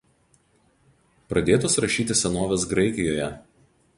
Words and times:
Pradėtos 1.33 1.77
rašyti 1.85 2.17
senovės 2.23 2.65
Graikijoje. 2.75 3.31